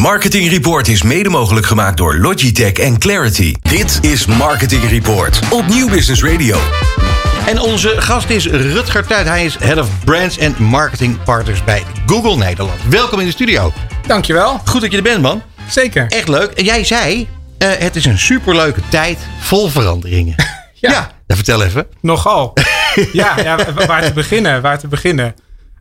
Marketing 0.00 0.48
Report 0.48 0.88
is 0.88 1.02
mede 1.02 1.28
mogelijk 1.28 1.66
gemaakt 1.66 1.96
door 1.96 2.16
Logitech 2.16 2.72
en 2.72 2.98
Clarity. 2.98 3.54
Dit 3.62 3.98
is 4.02 4.26
Marketing 4.26 4.88
Report 4.88 5.40
op 5.50 5.66
Nieuw 5.66 5.88
Business 5.88 6.22
Radio. 6.22 6.58
En 7.46 7.60
onze 7.60 8.00
gast 8.00 8.30
is 8.30 8.46
Rutger 8.46 9.06
Tuit. 9.06 9.26
Hij 9.26 9.44
is 9.44 9.56
Head 9.58 9.78
of 9.78 10.04
Brands 10.04 10.38
en 10.38 10.54
Marketing 10.58 11.22
Partners 11.22 11.64
bij 11.64 11.82
Google 12.06 12.36
Nederland. 12.36 12.80
Welkom 12.88 13.20
in 13.20 13.26
de 13.26 13.32
studio. 13.32 13.72
Dankjewel. 14.06 14.60
Goed 14.64 14.80
dat 14.80 14.90
je 14.90 14.96
er 14.96 15.02
bent, 15.02 15.22
man. 15.22 15.42
Zeker. 15.68 16.06
Echt 16.08 16.28
leuk. 16.28 16.50
En 16.50 16.64
jij 16.64 16.84
zei, 16.84 17.28
uh, 17.58 17.68
het 17.78 17.96
is 17.96 18.04
een 18.04 18.18
superleuke 18.18 18.80
tijd 18.88 19.18
vol 19.40 19.68
veranderingen. 19.68 20.34
ja. 20.74 20.90
ja, 20.90 21.00
nou, 21.00 21.10
vertel 21.26 21.62
even. 21.62 21.86
Nogal. 22.00 22.52
ja, 23.12 23.40
ja, 23.40 23.72
waar 23.86 24.02
te 24.02 24.12
beginnen? 24.12 24.62
Waar 24.62 24.78
te 24.78 24.88
beginnen? 24.88 25.34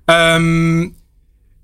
Um, 0.06 0.98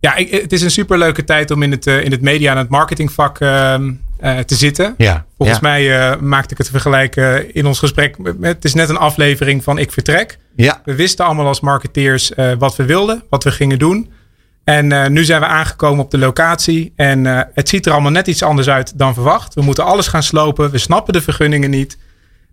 ja, 0.06 0.16
ik, 0.16 0.32
het 0.32 0.54
is 0.54 0.62
een 0.62 0.72
superleuke 0.72 1.24
tijd 1.24 1.52
om 1.52 1.64
in 1.64 1.72
het, 1.72 1.88
uh, 1.88 2.04
in 2.04 2.12
het 2.12 2.22
media 2.22 2.52
en 2.52 2.58
het 2.58 2.70
marketingvak 2.70 3.40
uh, 3.40 3.76
uh, 4.24 4.40
te 4.40 4.56
zitten. 4.56 4.94
Ja, 4.98 5.26
Volgens 5.38 5.60
ja. 5.60 5.68
mij 5.68 6.18
maakte 6.22 6.52
ik 6.52 6.58
het 6.58 6.70
vergelijken 6.70 7.54
in 7.54 7.66
ons 7.66 7.80
gesprek. 7.80 8.18
Het 8.42 8.66
is 8.66 8.74
net 8.74 8.90
een 8.90 8.98
aflevering 8.98 9.64
van 9.64 9.78
Ik 9.78 9.92
Vertrek. 9.92 10.38
Ja. 10.56 10.82
We 10.86 10.96
wisten 10.96 11.26
allemaal 11.26 11.48
als 11.48 11.60
marketeers 11.60 12.32
wat 12.58 12.76
we 12.76 12.86
wilden, 12.86 13.24
wat 13.30 13.44
we 13.44 13.52
gingen 13.52 13.80
doen. 13.80 14.12
En 14.64 15.14
nu 15.14 15.24
zijn 15.24 15.40
we 15.42 15.48
aangekomen 15.48 16.04
op 16.04 16.12
de 16.12 16.18
locatie. 16.18 16.94
En 16.96 17.26
het 17.54 17.70
ziet 17.70 17.86
er 17.86 17.92
allemaal 17.92 18.12
net 18.12 18.28
iets 18.28 18.44
anders 18.44 18.70
uit 18.70 18.98
dan 18.98 19.14
verwacht. 19.14 19.54
We 19.54 19.62
moeten 19.62 19.86
alles 19.86 20.08
gaan 20.08 20.24
slopen. 20.24 20.72
We 20.72 20.78
snappen 20.78 21.14
de 21.14 21.22
vergunningen 21.22 21.70
niet. 21.70 21.98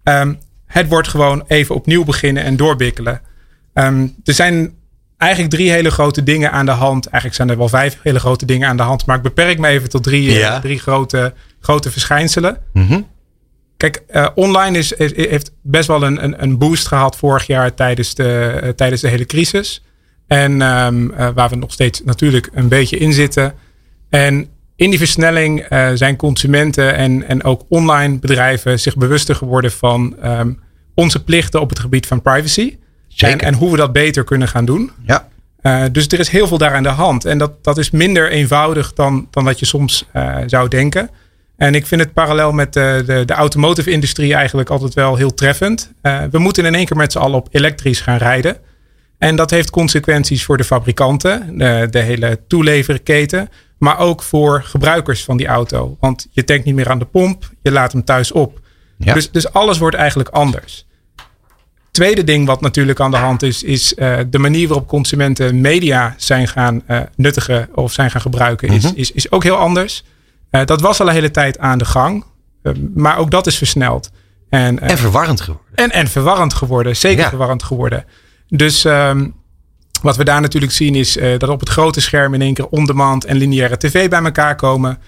Um, 0.05 0.39
het 0.67 0.89
wordt 0.89 1.09
gewoon 1.09 1.45
even 1.47 1.75
opnieuw 1.75 2.05
beginnen 2.05 2.43
en 2.43 2.57
doorbikkelen. 2.57 3.21
Um, 3.75 4.15
er 4.25 4.35
zijn 4.35 4.75
eigenlijk 5.23 5.55
drie 5.55 5.71
hele 5.71 5.91
grote 5.91 6.23
dingen 6.23 6.53
aan 6.53 6.67
de 6.67 6.73
hand. 6.73 7.07
Eigenlijk 7.07 7.35
zijn 7.35 7.51
er 7.51 7.57
wel 7.57 7.69
vijf 7.69 7.99
hele 8.03 8.21
grote 8.21 8.47
dingen 8.47 8.69
aan 8.69 8.77
de 8.77 8.83
hand. 8.83 9.07
Maar 9.07 9.17
ik 9.17 9.23
beperk 9.23 9.59
me 9.59 9.69
even 9.69 9.89
tot 9.89 10.03
drie, 10.03 10.33
ja. 10.33 10.55
uh, 10.55 10.61
drie 10.61 10.79
grote, 10.79 11.35
grote 11.61 11.91
verschijnselen. 11.91 12.57
Mm 12.73 12.87
-hmm. 12.87 13.07
Kijk, 13.77 14.03
uh, 14.11 14.29
online 14.35 14.79
is, 14.79 14.93
is, 14.93 15.17
heeft 15.17 15.53
best 15.63 15.89
wel 15.89 16.03
een, 16.03 16.25
een, 16.25 16.43
een, 16.43 16.59
boost 16.59 16.87
gehad 16.87 17.17
vorig 17.17 17.47
jaar 17.47 17.75
tijdens 17.75 18.15
de, 18.15 18.61
uh, 18.63 18.69
tijdens 18.69 19.01
de 19.01 19.09
hele 19.09 19.27
crisis. 19.27 19.85
En 20.27 20.61
um, 20.61 21.13
waar 21.35 21.49
we 21.49 21.57
nog 21.57 21.73
steeds 21.73 22.05
natuurlijk 22.05 22.51
een 22.53 22.69
beetje 22.69 22.99
in 22.99 23.13
zitten. 23.13 23.55
En 24.11 24.49
in 24.77 24.91
die 24.91 24.99
versnelling 24.99 25.67
zijn 25.95 26.17
consumenten 26.17 26.95
en, 26.95 27.29
en 27.29 27.45
ook 27.45 27.63
online 27.69 28.19
bedrijven 28.19 28.81
zich 28.81 28.97
bewuster 28.97 29.35
geworden 29.35 29.73
van 29.73 30.17
um, 30.25 30.61
onze 30.95 31.25
plichten 31.25 31.61
op 31.61 31.69
het 31.69 31.79
gebied 31.79 32.07
van 32.07 32.23
privacy. 32.23 32.77
En, 33.31 33.39
en, 33.39 33.55
hoe 33.55 33.71
we 33.71 33.77
dat 33.77 33.93
beter 33.93 34.25
kunnen 34.25 34.49
gaan 34.49 34.65
doen. 34.65 34.91
Ja. 35.07 35.29
Uh, 35.63 35.85
dus 35.93 36.07
er 36.07 36.19
is 36.19 36.29
heel 36.29 36.47
veel 36.47 36.59
daar 36.59 36.75
aan 36.75 36.83
de 36.83 36.89
hand. 36.89 37.25
En 37.25 37.39
dat, 37.39 37.65
dat 37.65 37.79
is 37.79 37.91
minder 37.91 38.31
eenvoudig 38.31 38.93
dan, 38.93 39.27
dan 39.31 39.45
dat 39.45 39.59
je 39.59 39.67
soms 39.67 40.07
uh, 40.15 40.37
zou 40.47 40.69
denken. 40.69 41.11
En 41.57 41.75
ik 41.75 41.87
vind 41.87 42.01
het 42.01 42.13
parallel 42.13 42.53
met 42.53 42.73
de, 42.73 43.03
de, 43.07 43.25
de 43.25 43.33
automotive-industrie 43.33 44.35
eigenlijk 44.35 44.71
altijd 44.71 44.95
wel 44.95 45.17
heel 45.17 45.35
treffend. 45.35 45.93
Uh, 46.03 46.23
we 46.31 46.39
moeten 46.39 46.65
in 46.65 46.75
één 46.75 46.87
keer 46.87 46.97
met 46.97 47.13
z'n 47.13 47.19
allen 47.19 47.39
op 47.39 47.49
elektrisch 47.51 48.01
gaan 48.01 48.17
rijden. 48.17 48.57
En 49.19 49.37
dat 49.37 49.51
heeft 49.51 49.71
consequenties 49.71 50.45
voor 50.45 50.57
de 50.57 50.65
fabrikanten, 50.65 51.59
de, 51.59 51.87
de 51.91 51.99
hele 51.99 52.41
toeleverketen. 52.49 53.49
Maar 53.79 53.99
ook 53.99 54.23
voor 54.23 54.63
gebruikers 54.65 55.25
van 55.25 55.37
die 55.37 55.47
auto. 55.47 55.97
Want 56.01 56.27
je 56.31 56.45
tankt 56.45 56.65
niet 56.65 56.75
meer 56.75 56.91
aan 56.91 56.99
de 56.99 57.05
pomp, 57.05 57.51
je 57.63 57.73
laat 57.73 57.93
hem 57.93 58.05
thuis 58.05 58.33
op. 58.33 58.61
Ja. 58.97 59.15
Dus, 59.15 59.31
dus 59.31 59.53
alles 59.53 59.79
wordt 59.79 59.97
eigenlijk 59.97 60.29
anders. 60.29 60.87
Tweede 61.93 62.25
ding 62.25 62.47
wat 62.47 62.61
natuurlijk 62.61 63.01
aan 63.01 63.11
de 63.11 63.17
hand 63.17 63.43
is, 63.43 63.63
is 63.63 63.95
uh, 63.97 64.19
de 64.31 64.39
manier 64.39 64.69
waarop 64.69 64.89
consumenten 64.89 65.61
media 65.61 66.15
zijn 66.17 66.49
gaan 66.49 66.83
uh, 66.91 67.01
nuttigen 67.17 67.69
of 67.75 67.93
zijn 67.93 68.11
gaan 68.11 68.21
gebruiken, 68.21 68.69
is, 68.69 68.83
Mm 68.83 68.89
-hmm. 68.91 68.99
is, 68.99 69.13
is 69.13 69.31
ook 69.31 69.43
heel 69.43 69.57
anders. 69.57 70.05
Uh, 70.51 70.65
dat 70.65 70.81
was 70.81 71.01
al 71.01 71.07
een 71.09 71.13
hele 71.15 71.31
tijd 71.31 71.59
aan 71.59 71.79
de 71.79 71.85
gang, 71.85 72.25
maar 72.95 73.19
ook 73.19 73.31
dat 73.31 73.47
is 73.47 73.57
versneld. 73.57 74.11
En, 74.49 74.81
en 74.81 74.99
verwarrend 74.99 75.41
geworden. 75.41 75.67
En, 75.75 75.91
en 75.91 76.09
verwarrend 76.09 76.55
geworden, 76.55 76.97
zeker 76.97 77.23
Ja. 77.23 77.29
verwarrend 77.29 77.63
geworden. 77.63 78.05
Dus 78.49 78.85
um, 78.85 79.35
wat 80.03 80.17
we 80.17 80.25
daar 80.25 80.41
natuurlijk 80.41 80.73
zien 80.73 80.95
is 80.95 81.19
dat 81.39 81.49
op 81.49 81.61
het 81.61 81.69
grote 81.69 82.01
scherm 82.01 82.35
in 82.35 82.43
één 82.43 82.55
keer 82.55 82.67
on-demand 82.67 83.25
en 83.25 83.37
lineaire 83.37 83.77
tv 83.77 84.09
bij 84.09 84.23
elkaar 84.23 84.57
komen. 84.57 84.99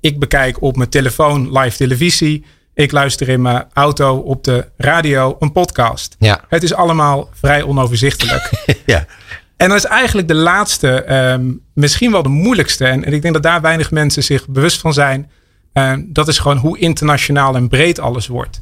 ik 0.00 0.18
bekijk 0.18 0.62
op 0.62 0.76
mijn 0.76 0.88
telefoon 0.90 1.58
live 1.58 1.76
televisie. 1.76 2.44
Ik 2.74 2.92
luister 2.92 3.28
in 3.28 3.42
mijn 3.42 3.64
auto 3.72 4.16
op 4.16 4.44
de 4.44 4.68
radio 4.76 5.36
een 5.38 5.52
podcast. 5.52 6.16
Ja. 6.18 6.40
Het 6.48 6.62
is 6.62 6.74
allemaal 6.74 7.28
vrij 7.32 7.62
onoverzichtelijk. 7.62 8.50
ja. 8.86 9.06
En 9.56 9.68
dat 9.68 9.78
is 9.78 9.84
eigenlijk 9.84 10.28
de 10.28 10.34
laatste, 10.34 11.14
um, 11.14 11.60
misschien 11.74 12.10
wel 12.10 12.22
de 12.22 12.28
moeilijkste. 12.28 12.84
En, 12.84 13.04
en, 13.04 13.12
ik 13.12 13.22
denk 13.22 13.34
dat 13.34 13.42
daar 13.42 13.60
weinig 13.60 13.90
mensen 13.90 14.22
zich 14.22 14.48
bewust 14.48 14.80
van 14.80 14.92
zijn. 14.92 15.30
Um, 15.72 16.08
dat 16.12 16.28
is 16.28 16.38
gewoon 16.38 16.56
hoe 16.56 16.78
internationaal 16.78 17.54
en 17.54 17.68
breed 17.68 17.98
alles 17.98 18.26
wordt. 18.26 18.60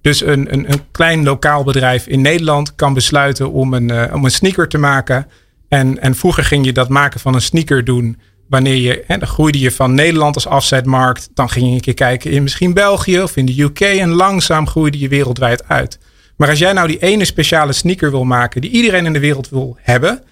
Dus 0.00 0.20
een, 0.20 0.52
een, 0.52 0.72
een 0.72 0.90
klein 0.90 1.24
lokaal 1.24 1.64
bedrijf 1.64 2.06
in 2.06 2.20
Nederland 2.20 2.74
kan 2.74 2.94
besluiten 2.94 3.52
om 3.52 3.74
een, 3.74 3.88
uh, 3.88 4.04
om 4.12 4.24
een 4.24 4.30
sneaker 4.30 4.68
te 4.68 4.78
maken. 4.78 5.26
En, 5.68 6.00
en 6.00 6.14
vroeger 6.14 6.44
ging 6.44 6.64
je 6.64 6.72
dat 6.72 6.88
maken 6.88 7.20
van 7.20 7.34
een 7.34 7.42
sneaker 7.42 7.84
doen 7.84 8.18
wanneer 8.54 8.76
je, 8.76 9.04
hè, 9.06 9.18
dan 9.18 9.28
groeide 9.28 9.58
je 9.58 9.70
van 9.70 9.94
Nederland 9.94 10.34
als 10.34 10.46
afzetmarkt. 10.46 11.28
Dan 11.34 11.50
ging 11.50 11.66
je 11.66 11.72
een 11.72 11.80
keer 11.80 11.94
kijken 11.94 12.30
in 12.30 12.42
misschien 12.42 12.72
België 12.72 13.22
of 13.22 13.36
in 13.36 13.46
de 13.46 13.62
UK. 13.62 13.80
En 13.80 14.08
langzaam 14.08 14.68
groeide 14.68 14.98
je 14.98 15.08
wereldwijd 15.08 15.68
uit. 15.68 15.98
Maar 16.36 16.48
als 16.48 16.58
jij 16.58 16.72
nou 16.72 16.88
die 16.88 16.98
ene 16.98 17.24
speciale 17.24 17.72
sneaker 17.72 18.10
wil 18.10 18.24
maken 18.24 18.60
die 18.60 18.70
iedereen 18.70 19.06
in 19.06 19.12
de 19.12 19.18
wereld 19.18 19.48
wil 19.48 19.76
hebben. 19.80 20.22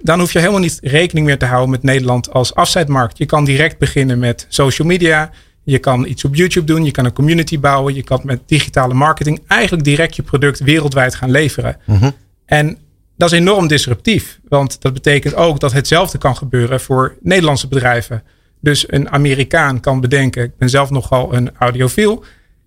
Dan 0.00 0.18
hoef 0.18 0.32
je 0.32 0.38
helemaal 0.38 0.60
niet 0.60 0.78
rekening 0.82 1.26
meer 1.26 1.38
te 1.38 1.44
houden 1.44 1.70
met 1.70 1.82
Nederland 1.82 2.32
als 2.32 2.54
afzetmarkt. 2.54 3.18
Je 3.18 3.26
kan 3.26 3.44
direct 3.44 3.78
beginnen 3.78 4.18
met 4.18 4.46
social 4.48 4.88
media. 4.88 5.30
Je 5.62 5.78
kan 5.78 6.06
iets 6.06 6.24
op 6.24 6.34
YouTube 6.34 6.66
doen. 6.66 6.84
Je 6.84 6.90
kan 6.90 7.04
een 7.04 7.12
community 7.12 7.58
bouwen. 7.58 7.94
Je 7.94 8.02
kan 8.02 8.20
met 8.24 8.40
digitale 8.46 8.94
marketing 8.94 9.42
eigenlijk 9.46 9.84
direct 9.84 10.16
je 10.16 10.22
product 10.22 10.60
wereldwijd 10.60 11.14
gaan 11.14 11.30
leveren. 11.30 11.76
Mm 11.86 11.96
-hmm. 11.96 12.12
En 12.46 12.78
dat 13.16 13.32
is 13.32 13.38
enorm 13.38 13.66
disruptief. 13.66 14.40
Want 14.48 14.82
dat 14.82 14.92
betekent 14.92 15.34
ook 15.34 15.60
dat 15.60 15.72
hetzelfde 15.72 16.18
kan 16.18 16.36
gebeuren 16.36 16.80
voor 16.80 17.14
Nederlandse 17.20 17.68
bedrijven. 17.68 18.22
Dus 18.60 18.84
een 18.86 19.10
Amerikaan 19.10 19.80
kan 19.80 20.00
bedenken, 20.00 20.44
ik 20.44 20.58
ben 20.58 20.70
zelf 20.70 20.90
nogal 20.90 21.34
een 21.34 21.50
audiofiel. 21.58 22.24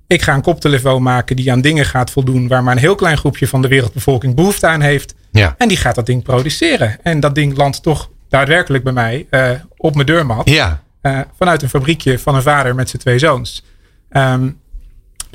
Ik 0.08 0.22
ga 0.22 0.34
een 0.34 0.42
koptelefoon 0.42 1.04
maken 1.04 1.36
die 1.36 1.52
aan 1.52 1.62
dingen 1.62 1.86
gaat 1.86 2.12
voldoen 2.12 2.48
waar 2.48 2.64
maar 2.64 2.74
een 2.74 2.80
heel 2.80 2.96
klein 2.96 3.18
groepje 3.18 3.48
van 3.48 3.62
de 3.62 3.68
wereldbevolking 3.68 4.36
behoefte 4.36 4.68
aan 4.68 4.82
heeft. 4.82 5.16
Ja. 5.32 5.56
En 5.58 5.68
die 5.68 5.78
gaat 5.78 5.96
dat 5.96 6.06
ding 6.06 6.24
produceren. 6.24 6.98
En 7.04 7.20
dat 7.20 7.36
ding 7.36 7.58
landt 7.58 7.84
toch 7.84 8.10
daadwerkelijk 8.30 8.84
bij 8.84 8.94
mij 8.94 9.28
uh, 9.30 9.52
op 9.78 9.94
mijn 9.94 10.06
deurmat. 10.06 10.50
Ja. 10.50 10.84
Uh, 11.02 11.20
vanuit 11.38 11.62
een 11.62 11.70
fabriekje 11.70 12.20
van 12.20 12.36
een 12.36 12.42
vader 12.42 12.76
met 12.76 12.90
zijn 12.90 13.02
twee 13.02 13.20
zoons. 13.20 13.64
Um, 14.12 14.60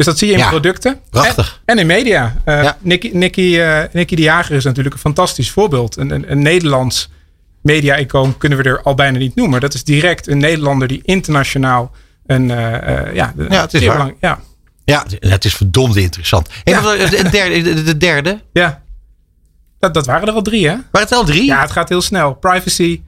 dus 0.04 0.12
dat 0.12 0.18
zie 0.18 0.28
je 0.28 0.32
in 0.34 0.38
ja, 0.38 0.48
producten. 0.48 1.00
Prachtig. 1.10 1.60
En, 1.64 1.74
en 1.74 1.80
in 1.80 1.86
media. 1.86 2.36
Uh, 2.44 2.62
Ja. 2.62 2.76
Nicky, 2.80 3.10
Nicky, 3.12 3.40
uh, 3.40 3.80
Nicky 3.92 4.14
de 4.14 4.22
Jager 4.22 4.56
is 4.56 4.64
natuurlijk 4.64 4.94
een 4.94 5.00
fantastisch 5.00 5.50
voorbeeld. 5.50 5.96
Een, 5.96 6.10
een, 6.10 6.30
een 6.30 6.42
Nederlands 6.42 7.10
media-icoon 7.62 8.38
kunnen 8.38 8.58
we 8.58 8.64
er 8.64 8.82
al 8.82 8.94
bijna 8.94 9.18
niet 9.18 9.34
noemen. 9.34 9.60
Dat 9.60 9.74
is 9.74 9.84
direct 9.84 10.26
een 10.26 10.38
Nederlander 10.38 10.88
die 10.88 11.00
internationaal 11.04 11.90
een... 12.26 12.42
Uh, 12.48 13.14
ja, 13.14 13.32
Ja, 13.48 13.60
het 13.60 13.74
is 13.74 13.84
waar. 13.86 14.12
ja, 14.20 14.40
Ja, 14.84 15.04
het 15.20 15.44
is 15.44 15.54
verdomd 15.54 15.96
interessant. 15.96 16.48
De, 16.64 17.28
derde, 17.30 17.62
de, 17.74 17.82
de 17.82 17.96
derde? 17.96 18.40
ja. 18.52 18.80
Dat, 19.78 19.94
dat 19.94 20.06
waren 20.06 20.28
er 20.28 20.34
al 20.34 20.42
drie, 20.42 20.68
hè? 20.68 20.74
Waren 20.90 21.08
het 21.08 21.12
al 21.12 21.24
drie? 21.24 21.44
Ja, 21.44 21.60
het 21.60 21.70
gaat 21.70 21.88
heel 21.88 22.02
snel. 22.02 22.34
Privacy, 22.34 23.02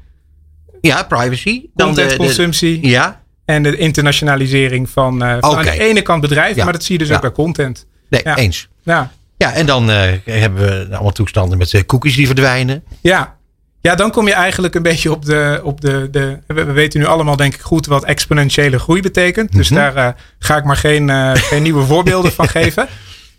Ja, 0.80 1.02
privacy. 1.02 1.66
Dan 1.74 1.94
de- 1.94 2.16
de- 2.60 2.78
ja, 2.88 3.22
en 3.44 3.62
de 3.62 3.76
internationalisering 3.76 4.90
van, 4.90 5.22
uh, 5.22 5.36
van 5.40 5.56
aan 5.56 5.64
de 5.64 5.80
ene 5.80 6.02
kant 6.02 6.20
bedrijven, 6.20 6.56
Ja. 6.56 6.64
maar 6.64 6.72
dat 6.72 6.82
zie 6.84 6.92
je 6.92 6.98
dus 6.98 7.08
Ja. 7.08 7.14
ook 7.14 7.20
bij 7.20 7.32
content. 7.32 7.86
nee, 8.08 8.20
Ja. 8.24 8.36
eens. 8.36 8.68
Ja. 8.82 9.10
Ja, 9.36 9.52
en 9.52 9.66
dan 9.66 9.90
eh, 9.90 10.12
hebben 10.24 10.62
we 10.66 10.86
allemaal 10.94 11.12
toestanden 11.12 11.58
met 11.58 11.72
eh, 11.74 11.82
cookies 11.86 12.14
die 12.16 12.26
verdwijnen. 12.26 12.84
Ja. 13.00 13.36
ja, 13.80 13.94
dan 13.94 14.10
kom 14.10 14.26
je 14.26 14.32
eigenlijk 14.32 14.74
een 14.74 14.82
beetje 14.82 15.10
op 15.10 15.24
de. 15.24 15.60
Op 15.62 15.80
de, 15.80 16.08
de 16.10 16.38
we, 16.46 16.64
we 16.64 16.72
weten 16.72 17.00
nu 17.00 17.06
allemaal, 17.06 17.36
denk 17.36 17.54
ik, 17.54 17.60
goed 17.60 17.86
wat 17.86 18.04
exponentiële 18.04 18.78
groei 18.78 19.00
betekent. 19.02 19.52
Dus 19.52 19.70
Mhm. 19.70 19.78
daar 19.80 19.96
eh, 19.96 20.08
ga 20.38 20.56
ik 20.56 20.64
maar 20.64 20.76
geen, 20.76 21.10
eh, 21.10 21.30
geen 21.34 21.62
nieuwe 21.62 21.84
voorbeelden 21.84 22.32
van 22.32 22.48
geven. 22.58 22.88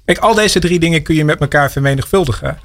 Kijk, 0.06 0.18
al 0.18 0.34
deze 0.34 0.60
drie 0.60 0.80
dingen 0.80 1.02
kun 1.02 1.16
je 1.16 1.25
met 1.25 1.40
elkaar 1.40 1.72
vermenigvuldigen. 1.72 2.57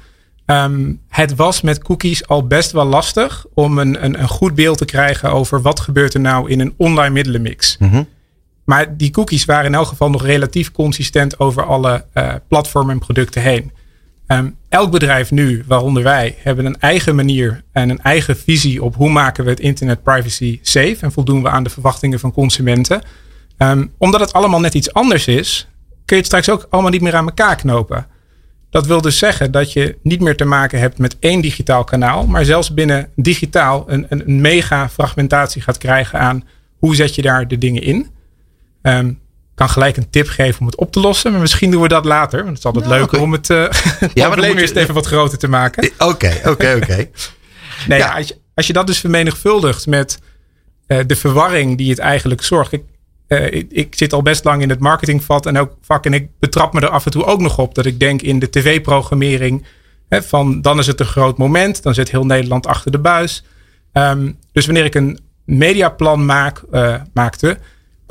Ehm, 0.51 0.93
het 1.07 1.35
was 1.35 1.61
met 1.61 1.83
cookies 1.83 2.27
al 2.27 2.47
best 2.47 2.71
wel 2.71 2.85
lastig 2.85 3.45
om 3.53 3.77
een, 3.77 4.03
een, 4.03 4.19
een 4.19 4.27
goed 4.27 4.55
beeld 4.55 4.77
te 4.77 4.85
krijgen 4.85 5.31
over 5.31 5.61
wat 5.61 5.79
gebeurt 5.79 6.13
er 6.13 6.19
nou 6.19 6.49
in 6.49 6.59
een 6.59 6.73
online 6.77 7.13
middelenmix. 7.13 7.77
Mhm. 7.79 8.03
Maar 8.65 8.97
die 8.97 9.11
cookies 9.11 9.45
waren 9.45 9.65
in 9.65 9.73
elk 9.73 9.87
geval 9.87 10.09
nog 10.09 10.25
relatief 10.25 10.71
consistent 10.71 11.39
over 11.39 11.65
alle 11.65 12.05
eh, 12.13 12.33
platformen 12.47 12.93
en 12.93 12.99
producten 12.99 13.41
heen. 13.41 13.71
Ehm, 14.27 14.49
elk 14.69 14.91
bedrijf 14.91 15.31
nu, 15.31 15.63
waaronder 15.67 16.03
wij, 16.03 16.35
hebben 16.37 16.65
een 16.65 16.79
eigen 16.79 17.15
manier 17.15 17.63
en 17.71 17.89
een 17.89 18.01
eigen 18.01 18.37
visie 18.37 18.83
op 18.83 18.95
hoe 18.95 19.09
maken 19.09 19.43
we 19.43 19.49
het 19.49 19.59
internet 19.59 20.03
privacy 20.03 20.59
safe 20.61 20.97
en 20.99 21.11
voldoen 21.11 21.41
we 21.41 21.49
aan 21.49 21.63
de 21.63 21.69
verwachtingen 21.69 22.19
van 22.19 22.31
consumenten. 22.31 23.01
Ehm, 23.57 23.85
omdat 23.97 24.19
het 24.19 24.33
allemaal 24.33 24.59
net 24.59 24.73
iets 24.73 24.93
anders 24.93 25.27
is, 25.27 25.67
kun 26.05 26.15
je 26.15 26.15
het 26.15 26.25
straks 26.25 26.49
ook 26.49 26.67
allemaal 26.69 26.91
niet 26.91 27.01
meer 27.01 27.15
aan 27.15 27.25
elkaar 27.25 27.55
knopen. 27.55 28.07
Dat 28.71 28.85
wil 28.87 29.01
dus 29.01 29.17
zeggen 29.17 29.51
dat 29.51 29.73
je 29.73 29.97
niet 30.03 30.21
meer 30.21 30.35
te 30.35 30.45
maken 30.45 30.79
hebt 30.79 30.97
met 30.97 31.17
één 31.19 31.41
digitaal 31.41 31.83
kanaal, 31.83 32.27
maar 32.27 32.45
zelfs 32.45 32.73
binnen 32.73 33.09
digitaal 33.15 33.83
een, 33.87 34.05
een, 34.09 34.21
een 34.25 34.41
mega 34.41 34.89
fragmentatie 34.89 35.61
gaat 35.61 35.77
krijgen 35.77 36.19
aan 36.19 36.43
hoe 36.77 36.95
zet 36.95 37.15
je 37.15 37.21
daar 37.21 37.47
de 37.47 37.57
dingen 37.57 37.81
in? 37.81 38.09
Um, 38.81 39.19
kan 39.55 39.69
gelijk 39.69 39.97
een 39.97 40.09
tip 40.09 40.27
geven 40.27 40.59
om 40.59 40.65
het 40.65 40.75
op 40.75 40.91
te 40.91 40.99
lossen. 40.99 41.31
Maar 41.31 41.41
misschien 41.41 41.71
doen 41.71 41.81
we 41.81 41.87
dat 41.87 42.05
later. 42.05 42.37
Want 42.37 42.49
het 42.49 42.57
is 42.57 42.65
altijd 42.65 42.85
nou, 42.85 42.97
leuker 42.97 43.21
om 43.21 43.31
het, 43.31 43.49
uh, 43.49 43.69
ja, 44.13 44.27
probleem 44.29 44.57
eerst 44.57 44.75
even 44.75 44.93
wat 44.93 45.05
groter 45.05 45.37
te 45.37 45.47
maken. 45.47 45.91
Oké, 45.97 46.41
oké, 46.45 46.75
oké. 46.81 47.07
Nee, 47.87 47.99
ja. 47.99 48.15
als, 48.15 48.27
je, 48.27 48.37
als 48.53 48.67
je 48.67 48.73
dat 48.73 48.87
dus 48.87 48.99
vermenigvuldigt 48.99 49.87
met 49.87 50.19
uh, 50.87 50.99
de 51.07 51.15
verwarring 51.15 51.77
die 51.77 51.89
het 51.89 51.99
eigenlijk 51.99 52.43
zorgt. 52.43 52.77
Uh, 53.31 53.45
ik, 53.45 53.71
ik, 53.71 53.95
zit 53.95 54.13
al 54.13 54.21
best 54.21 54.43
lang 54.43 54.61
in 54.61 54.69
het 54.69 54.79
marketingvat 54.79 55.45
en 55.45 55.57
ook 55.57 55.75
vak. 55.81 56.05
En 56.05 56.13
ik 56.13 56.29
betrap 56.39 56.73
me 56.73 56.81
er 56.81 56.89
af 56.89 57.05
en 57.05 57.11
toe 57.11 57.25
ook 57.25 57.41
nog 57.41 57.57
op 57.57 57.75
dat 57.75 57.85
ik 57.85 57.99
denk 57.99 58.21
in 58.21 58.39
de 58.39 58.49
tv-programmering. 58.49 59.65
van 60.09 60.61
dan 60.61 60.79
is 60.79 60.87
het 60.87 60.99
een 60.99 61.05
groot 61.05 61.37
moment. 61.37 61.83
Dan 61.83 61.93
zit 61.93 62.11
heel 62.11 62.25
Nederland 62.25 62.67
achter 62.67 62.91
de 62.91 62.99
buis. 62.99 63.43
Um, 63.93 64.37
dus 64.51 64.65
wanneer 64.65 64.85
ik 64.85 64.95
een 64.95 65.19
mediaplan 65.45 66.25
maak, 66.25 66.63
maakte 67.13 67.57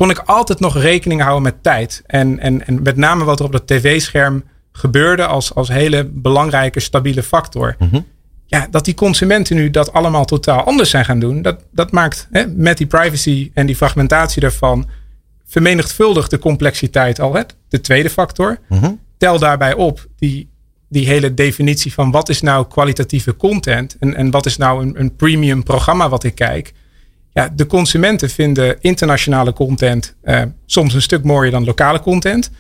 kon 0.00 0.10
ik 0.10 0.18
altijd 0.18 0.60
nog 0.60 0.78
rekening 0.78 1.20
houden 1.20 1.42
met 1.42 1.62
tijd. 1.62 2.02
En, 2.06 2.38
en, 2.38 2.66
en 2.66 2.82
met 2.82 2.96
name 2.96 3.24
wat 3.24 3.38
er 3.38 3.44
op 3.44 3.52
dat 3.52 3.66
tv-scherm 3.66 4.44
gebeurde 4.72 5.26
als, 5.26 5.54
als 5.54 5.68
hele 5.68 6.04
belangrijke, 6.04 6.80
stabiele 6.80 7.22
factor. 7.22 7.76
Mhm. 7.78 8.00
Ja, 8.46 8.66
dat 8.70 8.84
die 8.84 8.94
consumenten 8.94 9.56
nu 9.56 9.70
dat 9.70 9.92
allemaal 9.92 10.24
totaal 10.24 10.64
anders 10.64 10.90
zijn 10.90 11.04
gaan 11.04 11.18
doen, 11.18 11.42
dat, 11.42 11.64
dat 11.72 11.92
maakt 11.92 12.28
hè, 12.30 12.46
met 12.46 12.78
die 12.78 12.86
privacy 12.86 13.50
en 13.54 13.66
die 13.66 13.76
fragmentatie 13.76 14.40
daarvan 14.40 14.88
vermenigvuldigt 15.50 16.30
de 16.30 16.38
complexiteit 16.38 17.20
al. 17.20 17.34
Hè, 17.34 17.42
de 17.68 17.80
tweede 17.80 18.10
factor. 18.10 18.58
Mhm. 18.68 18.92
Tel 19.18 19.38
daarbij 19.38 19.74
op 19.74 20.06
die, 20.16 20.48
die 20.88 21.06
hele 21.06 21.34
definitie 21.34 21.92
van 21.92 22.10
wat 22.10 22.28
is 22.28 22.40
nou 22.40 22.66
kwalitatieve 22.66 23.36
content 23.36 23.96
en, 23.98 24.14
en 24.14 24.30
wat 24.30 24.46
is 24.46 24.56
nou 24.56 24.82
een, 24.82 25.00
een 25.00 25.16
premium 25.16 25.62
programma 25.62 26.08
wat 26.08 26.24
ik 26.24 26.34
kijk. 26.34 26.72
Ja, 27.32 27.52
de 27.54 27.66
consumenten 27.66 28.30
vinden 28.30 28.80
internationale 28.80 29.52
content 29.52 30.14
uh, 30.24 30.42
soms 30.66 30.94
een 30.94 31.02
stuk 31.02 31.24
mooier 31.24 31.50
dan 31.50 31.64
lokale 31.64 32.00
content. 32.00 32.50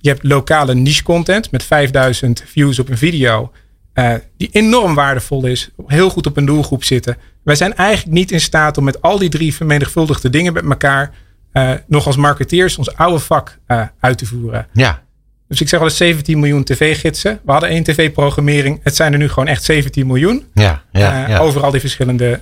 Je 0.00 0.08
hebt 0.08 0.22
lokale 0.22 0.74
niche 0.74 1.02
content 1.02 1.50
met 1.50 1.62
5000 1.62 2.42
views 2.46 2.78
op 2.78 2.88
een 2.88 2.98
video. 2.98 3.52
Uh, 3.94 4.14
die 4.36 4.48
enorm 4.52 4.94
waardevol 4.94 5.46
is. 5.46 5.70
Heel 5.86 6.10
goed 6.10 6.26
op 6.26 6.36
een 6.36 6.44
doelgroep 6.44 6.84
zitten. 6.84 7.16
Wij 7.42 7.54
zijn 7.54 7.74
eigenlijk 7.74 8.16
niet 8.16 8.30
in 8.30 8.40
staat 8.40 8.78
om 8.78 8.84
met 8.84 9.02
al 9.02 9.18
die 9.18 9.28
drie 9.28 9.54
vermenigvuldigde 9.54 10.30
dingen 10.30 10.52
met 10.52 10.64
elkaar. 10.64 11.14
Uh, 11.52 11.70
nog 11.86 12.06
als 12.06 12.16
marketeers 12.16 12.78
ons 12.78 12.96
oude 12.96 13.18
vak 13.18 13.58
uit 14.00 14.18
te 14.18 14.26
voeren. 14.26 14.66
Ja. 14.72 15.02
Dus 15.48 15.60
ik 15.60 15.68
zeg 15.68 15.78
wel 15.78 15.88
eens 15.88 15.98
17 15.98 16.38
miljoen 16.38 16.64
tv-gidsen. 16.64 17.40
We 17.44 17.52
hadden 17.52 17.68
één 17.68 17.82
tv-programmering. 17.82 18.80
Het 18.82 18.96
zijn 18.96 19.12
er 19.12 19.18
nu 19.18 19.28
gewoon 19.28 19.48
echt 19.48 19.64
17 19.64 20.06
miljoen. 20.06 20.46
Ja, 20.54 20.82
ja, 20.92 21.28
ja. 21.28 21.38
Over 21.38 21.62
al 21.62 21.70
die 21.70 21.80
verschillende 21.80 22.40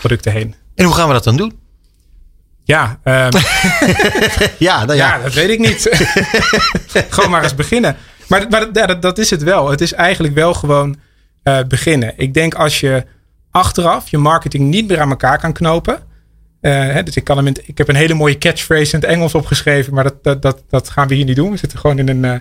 producten 0.00 0.32
heen. 0.32 0.54
En 0.74 0.84
hoe 0.84 0.94
gaan 0.94 1.06
we 1.06 1.12
dat 1.12 1.24
dan 1.24 1.36
doen? 1.36 1.62
Ja, 2.64 2.98
um, 3.04 3.12
ja, 4.58 4.84
nou 4.84 4.98
ja. 4.98 5.16
ja, 5.16 5.22
dat 5.22 5.34
weet 5.34 5.50
ik 5.50 5.58
niet. 5.58 5.88
gewoon 7.14 7.30
maar 7.30 7.42
eens 7.42 7.54
beginnen. 7.54 7.96
Maar, 8.28 8.46
maar 8.48 8.72
dat, 8.72 9.02
dat, 9.02 9.18
is 9.18 9.30
het 9.30 9.42
wel. 9.42 9.70
Het 9.70 9.80
is 9.80 9.92
eigenlijk 9.92 10.34
wel 10.34 10.54
gewoon 10.54 10.96
uh, 11.44 11.58
beginnen. 11.68 12.12
Ik 12.16 12.34
denk 12.34 12.54
als 12.54 12.80
je 12.80 13.04
achteraf 13.50 14.08
je 14.08 14.18
marketing 14.18 14.68
niet 14.68 14.88
meer 14.88 15.00
aan 15.00 15.10
elkaar 15.10 15.38
kan 15.38 15.52
knopen. 15.52 15.98
Uh, 16.64 16.72
hè, 16.72 17.02
dus 17.02 17.16
ik, 17.16 17.24
kan 17.24 17.36
hem 17.36 17.46
in, 17.46 17.56
ik 17.64 17.78
heb 17.78 17.88
een 17.88 17.94
hele 17.94 18.14
mooie 18.14 18.38
catchphrase 18.38 18.94
in 18.94 19.00
het 19.00 19.08
Engels 19.08 19.34
opgeschreven, 19.34 19.94
maar 19.94 20.04
dat, 20.04 20.22
dat, 20.22 20.42
dat, 20.42 20.62
dat 20.68 20.88
gaan 20.88 21.08
we 21.08 21.14
hier 21.14 21.24
niet 21.24 21.36
doen. 21.36 21.50
We 21.50 21.56
zitten 21.56 21.78
gewoon 21.78 21.98
in 21.98 22.08
een. 22.08 22.24
Uh, 22.24 22.34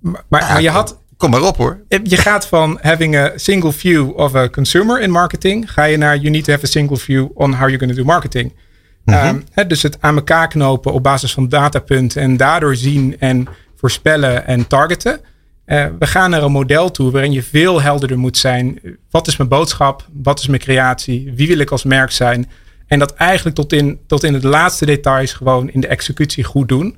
maar, 0.00 0.24
maar, 0.28 0.62
je 0.62 0.70
had. 0.70 1.02
Kom 1.16 1.30
maar 1.30 1.42
op 1.42 1.56
hoor. 1.56 1.80
Je 2.02 2.16
gaat 2.16 2.46
van 2.46 2.78
having 2.82 3.16
a 3.16 3.32
single 3.36 3.72
view 3.72 4.16
of 4.16 4.34
a 4.34 4.48
consumer 4.48 5.00
in 5.00 5.10
marketing, 5.10 5.72
ga 5.72 5.84
je 5.84 5.96
naar 5.96 6.16
you 6.16 6.30
need 6.30 6.44
to 6.44 6.52
have 6.52 6.64
a 6.64 6.68
single 6.68 6.96
view 6.96 7.28
on 7.34 7.50
how 7.50 7.68
you're 7.68 7.78
going 7.78 7.92
to 7.92 7.96
do 7.96 8.04
marketing. 8.04 8.52
Mm 9.04 9.44
dus 9.66 9.82
het 9.82 9.96
aan 10.00 10.16
elkaar 10.16 10.48
knopen 10.48 10.92
op 10.92 11.02
basis 11.02 11.32
van 11.32 11.48
datapunten 11.48 12.22
en 12.22 12.36
daardoor 12.36 12.76
zien 12.76 13.16
en 13.18 13.48
voorspellen 13.76 14.46
en 14.46 14.66
targeten. 14.66 15.20
Uh, 15.66 15.86
we 15.98 16.06
gaan 16.06 16.30
naar 16.30 16.42
een 16.42 16.52
model 16.52 16.90
toe 16.90 17.10
waarin 17.10 17.32
je 17.32 17.42
veel 17.42 17.82
helderder 17.82 18.18
moet 18.18 18.36
zijn. 18.36 18.80
Wat 19.10 19.26
is 19.26 19.36
mijn 19.36 19.48
boodschap? 19.48 20.06
Wat 20.22 20.38
is 20.38 20.46
mijn 20.46 20.60
creatie? 20.60 21.32
Wie 21.34 21.48
wil 21.48 21.58
ik 21.58 21.70
als 21.70 21.84
merk 21.84 22.10
zijn? 22.10 22.50
En 22.86 22.98
dat 22.98 23.14
eigenlijk 23.14 23.56
tot 23.56 23.72
in, 23.72 23.98
tot 24.06 24.24
in 24.24 24.34
het 24.34 24.44
laatste 24.44 24.86
details 24.86 25.32
gewoon 25.32 25.70
in 25.70 25.80
de 25.80 25.86
executie 25.86 26.44
goed 26.44 26.68
doen. 26.68 26.96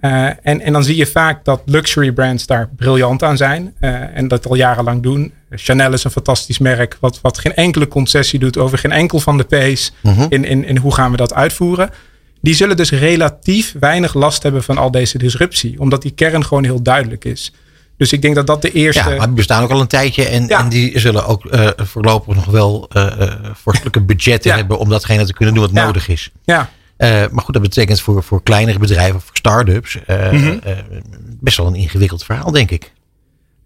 Uh, 0.00 0.26
en, 0.26 0.60
en 0.60 0.72
dan 0.72 0.84
zie 0.84 0.96
je 0.96 1.06
vaak 1.06 1.44
dat 1.44 1.62
luxury 1.64 2.12
brands 2.12 2.46
daar 2.46 2.68
briljant 2.76 3.22
aan 3.22 3.36
zijn. 3.36 3.74
Uh, 3.80 4.16
en 4.16 4.28
dat 4.28 4.46
al 4.46 4.54
jarenlang 4.54 5.02
doen. 5.02 5.32
Chanel 5.50 5.92
is 5.92 6.04
een 6.04 6.10
fantastisch 6.10 6.58
merk. 6.58 6.96
Wat, 7.00 7.20
wat 7.20 7.38
geen 7.38 7.54
enkele 7.54 7.88
concessie 7.88 8.38
doet 8.38 8.58
over 8.58 8.78
geen 8.78 8.92
enkel 8.92 9.20
van 9.20 9.36
de 9.36 9.44
P's. 9.44 9.92
Mhm. 10.00 10.26
in, 10.28 10.44
in, 10.44 10.64
in 10.64 10.76
hoe 10.76 10.94
gaan 10.94 11.10
we 11.10 11.16
dat 11.16 11.34
uitvoeren. 11.34 11.90
Die 12.40 12.54
zullen 12.54 12.76
dus 12.76 12.90
relatief 12.90 13.74
weinig 13.80 14.14
last 14.14 14.42
hebben 14.42 14.62
van 14.62 14.78
al 14.78 14.90
deze 14.90 15.18
disruptie. 15.18 15.80
Omdat 15.80 16.02
die 16.02 16.10
kern 16.10 16.44
gewoon 16.44 16.64
heel 16.64 16.82
duidelijk 16.82 17.24
is. 17.24 17.52
Dus 18.00 18.12
ik 18.12 18.22
denk 18.22 18.34
dat 18.34 18.46
dat 18.46 18.62
de 18.62 18.72
eerste. 18.72 19.10
Ja, 19.10 19.16
maar 19.16 19.26
die 19.26 19.34
bestaan 19.34 19.62
ook 19.62 19.70
al 19.70 19.80
een 19.80 19.86
tijdje. 19.86 20.24
En, 20.24 20.48
en 20.48 20.68
die 20.68 20.98
zullen 20.98 21.26
ook 21.26 21.44
uh, 21.44 21.68
voorlopig 21.76 22.34
nog 22.34 22.44
wel 22.44 22.88
uh, 22.96 23.32
vorstelijke 23.52 24.00
budgetten 24.00 24.54
hebben. 24.54 24.78
om 24.78 24.88
datgene 24.88 25.24
te 25.24 25.32
kunnen 25.32 25.54
doen 25.54 25.62
wat 25.62 25.72
nodig 25.72 26.08
is. 26.08 26.30
Ja. 26.44 26.70
Uh, 26.98 27.08
maar 27.08 27.44
goed, 27.44 27.54
dat 27.54 27.62
betekent 27.62 28.00
voor, 28.00 28.22
voor 28.22 28.42
kleinere 28.42 28.78
bedrijven, 28.78 29.20
voor 29.20 29.36
start-ups, 29.36 29.98
uh, 30.06 30.32
mm 30.32 30.38
-hmm. 30.38 30.60
uh, 30.66 30.72
best 31.40 31.56
wel 31.56 31.66
een 31.66 31.74
ingewikkeld 31.74 32.24
verhaal, 32.24 32.50
denk 32.50 32.70
ik. 32.70 32.92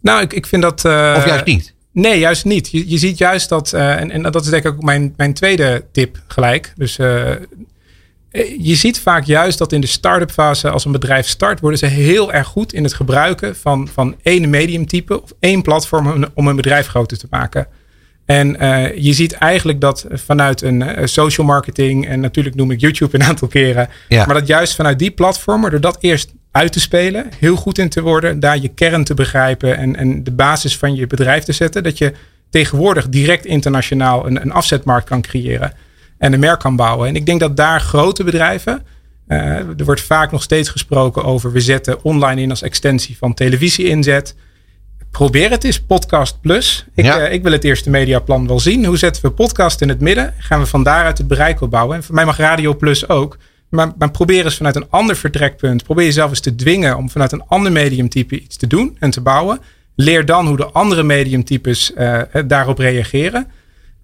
Nou, 0.00 0.22
ik, 0.22 0.32
ik 0.32 0.46
vind 0.46 0.62
dat. 0.62 0.84
of 0.84 1.26
juist 1.26 1.44
niet? 1.44 1.75
Nee, 1.92 2.19
juist 2.19 2.44
niet. 2.44 2.70
Je, 2.70 2.90
je 2.90 2.98
ziet 2.98 3.19
juist 3.19 3.48
dat, 3.48 3.72
en, 3.72 4.10
en 4.10 4.22
dat 4.22 4.44
is 4.44 4.50
denk 4.50 4.64
ik 4.64 4.72
ook 4.72 4.82
mijn, 4.82 5.14
mijn 5.16 5.34
tweede 5.34 5.84
tip 5.92 6.22
gelijk. 6.26 6.72
Dus 6.76 6.96
je 8.58 8.75
ziet 8.75 9.00
vaak 9.00 9.25
juist 9.25 9.58
dat 9.58 9.72
in 9.72 9.81
de 9.81 9.86
start-up 9.86 10.31
fase, 10.31 10.70
als 10.70 10.84
een 10.84 10.92
bedrijf 10.92 11.26
start, 11.26 11.60
worden 11.60 11.78
ze 11.78 11.86
heel 11.86 12.32
erg 12.32 12.46
goed 12.46 12.72
in 12.72 12.82
het 12.82 12.94
gebruiken 12.94 13.56
van, 13.56 13.88
van 13.88 14.16
één 14.22 14.50
mediumtype 14.50 15.22
of 15.22 15.32
één 15.40 15.62
platform 15.62 16.26
om, 16.34 16.46
een 16.46 16.56
bedrijf 16.56 16.86
groter 16.86 17.19
te 17.19 17.26
maken. 17.31 17.66
En 18.25 18.56
uh, 18.62 18.96
je 18.96 19.12
ziet 19.12 19.32
eigenlijk 19.32 19.81
dat 19.81 20.06
vanuit 20.10 20.62
een 20.62 20.81
uh, 20.81 21.04
social 21.04 21.46
marketing, 21.46 22.08
en 22.08 22.20
natuurlijk 22.20 22.56
noem 22.56 22.70
ik 22.70 22.81
YouTube 22.81 23.19
een 23.19 23.25
aantal 23.25 23.48
keren, 23.48 23.88
ja. 24.08 24.26
maar 24.26 24.34
dat 24.34 24.46
juist 24.46 24.75
vanuit 24.75 24.98
die 24.98 25.10
platformen, 25.10 25.70
door 25.70 25.81
dat 25.81 25.96
eerst 26.00 26.32
uit 26.50 26.72
te 26.72 26.81
spelen, 26.81 27.26
heel 27.38 27.56
goed 27.56 27.78
in 27.78 27.88
te 27.88 28.02
worden, 28.02 28.40
daar 28.40 28.58
je 28.58 28.69
kern 28.69 29.04
te 29.04 29.14
begrijpen 29.14 29.76
en, 29.76 29.96
en 29.96 30.25
de 30.25 30.32
basis 30.32 30.78
van 30.78 30.94
je 30.94 31.06
bedrijf 31.06 31.44
te 31.44 31.52
zetten, 31.52 31.82
dat 31.82 31.98
je 31.98 32.12
tegenwoordig 32.50 33.08
direct 33.08 33.46
internationaal 33.46 34.26
een, 34.26 34.40
een 34.40 34.52
afzetmarkt 34.52 35.08
kan 35.08 35.22
creëren 35.22 35.72
en 36.19 36.32
een 36.32 36.40
merk 36.40 36.61
kan 36.61 36.76
bouwen. 36.76 37.08
En 37.08 37.16
ik 37.16 37.26
denk 37.26 37.40
dat 37.40 37.56
daar 37.56 37.81
grote 37.81 38.25
bedrijven, 38.25 38.82
uh, 39.28 39.38
er 39.56 39.84
wordt 39.84 40.00
vaak 40.00 40.32
nog 40.32 40.43
steeds 40.43 40.69
gesproken 40.69 41.24
over 41.24 41.53
we 41.53 41.60
zetten 41.60 42.05
online 42.05 42.41
in 42.41 42.50
als 42.50 42.62
extensie 42.62 43.17
van 43.17 43.34
televisie 43.34 43.89
inzet 43.89 44.34
probeer 45.15 45.50
het 45.50 45.65
eens, 45.65 45.81
Podcast 45.81 46.41
Plus. 46.41 46.84
Ik, 46.94 47.05
uh, 47.05 47.32
ik 47.32 47.43
wil 47.43 47.53
het 47.53 47.65
eerste 47.65 47.91
mediaplan 47.91 48.46
wel 48.46 48.60
zien. 48.60 48.84
Hoe 48.84 48.96
zetten 48.96 49.22
we 49.22 49.31
podcast 49.31 49.81
in 49.81 49.89
het 49.89 50.00
midden? 50.00 50.34
Gaan 50.39 50.60
we 50.60 50.67
van 50.67 50.82
daaruit 50.82 51.19
het 51.19 51.29
bereik 51.29 51.60
opbouwen? 51.60 51.96
En 51.96 52.03
voor 52.03 52.15
mij 52.15 52.24
mag 52.24 52.36
Radio 52.36 52.74
Plus 52.74 53.08
ook. 53.08 53.36
Maar, 53.69 53.93
maar 53.98 54.10
probeer 54.10 54.44
eens 54.44 54.56
vanuit 54.56 54.77
een 54.77 54.91
ander 54.91 55.17
vertrekpunt. 55.17 55.84
Probeer 55.84 56.05
jezelf 56.05 56.31
eens 56.31 56.41
te 56.41 56.55
dwingen 56.55 56.96
om 56.96 57.10
vanuit 57.10 57.32
een 57.32 57.43
ander 57.46 57.72
mediumtype 57.72 58.41
iets 58.41 58.56
te 58.56 58.67
doen 58.67 58.96
en 58.98 59.10
te 59.10 59.20
bouwen. 59.20 59.58
Leer 59.96 60.24
dan 60.24 60.46
hoe 60.46 60.56
de 60.56 60.67
andere 60.67 61.03
mediumtypes 61.03 61.93
uh, 61.96 62.20
daarop 62.46 62.79
reageren. 62.79 63.46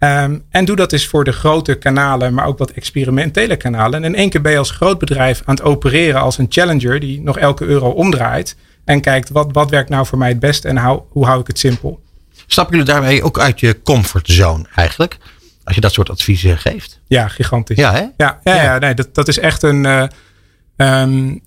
Um, 0.02 0.44
en 0.50 0.64
doe 0.64 0.76
dat 0.76 0.92
eens 0.92 1.06
voor 1.06 1.24
de 1.24 1.32
grote 1.32 1.74
kanalen, 1.74 2.34
maar 2.34 2.46
ook 2.46 2.58
wat 2.58 2.70
experimentele 2.70 3.56
kanalen. 3.56 4.04
En 4.04 4.04
in 4.04 4.18
één 4.18 4.30
keer 4.30 4.40
ben 4.40 4.52
je 4.52 4.58
als 4.58 4.70
groot 4.70 4.98
bedrijf 4.98 5.42
aan 5.44 5.54
het 5.54 5.64
opereren 5.64 6.20
als 6.20 6.38
een 6.38 6.46
challenger 6.48 7.00
die 7.00 7.22
nog 7.22 7.38
elke 7.38 7.64
euro 7.64 7.90
omdraait. 7.90 8.56
En 8.84 9.00
kijkt 9.00 9.30
wat, 9.30 9.48
wat 9.52 9.70
werkt 9.70 9.88
nou 9.88 10.06
voor 10.06 10.18
mij 10.18 10.28
het 10.28 10.40
beste 10.40 10.68
en 10.68 10.76
hou, 10.76 11.00
hoe 11.08 11.26
hou 11.26 11.40
ik 11.40 11.46
het 11.46 11.58
simpel. 11.58 12.02
Stappen 12.46 12.76
jullie 12.76 12.92
daarmee 12.92 13.22
ook 13.22 13.38
uit 13.38 13.60
je 13.60 13.82
comfortzone 13.82 14.64
eigenlijk? 14.74 15.18
Als 15.64 15.74
je 15.74 15.80
dat 15.80 15.92
soort 15.92 16.10
adviezen 16.10 16.58
geeft? 16.58 17.00
Ja, 17.06 17.28
gigantisch. 17.28 17.76
Ja, 17.76 17.92
hè? 17.92 18.04
Ja, 18.16 18.40
ja, 18.44 18.62
ja. 18.62 18.78
nee, 18.78 18.94
dat, 18.94 19.14
dat 19.14 19.28
is 19.28 19.38
echt 19.38 19.62
een. 19.62 19.84
Uh, 19.84 20.06
um, 20.76 21.40